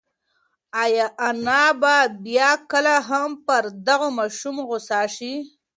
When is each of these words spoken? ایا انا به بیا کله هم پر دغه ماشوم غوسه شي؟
ایا 0.83 1.05
انا 1.27 1.63
به 1.81 1.95
بیا 2.23 2.51
کله 2.71 2.95
هم 3.09 3.29
پر 3.45 3.63
دغه 3.87 4.07
ماشوم 4.17 4.55
غوسه 4.67 5.01
شي؟ 5.15 5.33